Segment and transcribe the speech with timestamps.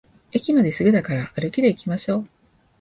[0.31, 2.27] 駅まですぐだから歩きでいきましょう